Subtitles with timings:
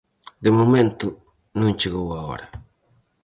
[0.43, 1.07] De momento,
[1.59, 2.47] non chegou a hora.